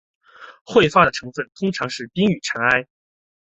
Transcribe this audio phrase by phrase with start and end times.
[0.65, 2.87] 彗发的成分通常是冰与尘埃。